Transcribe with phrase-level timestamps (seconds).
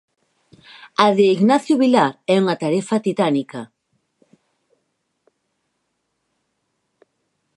[1.03, 3.61] A de Ignacio Vilar é unha tarefa titánica.